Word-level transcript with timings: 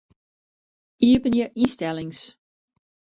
Iepenje 1.09 1.45
ynstellings. 1.61 2.21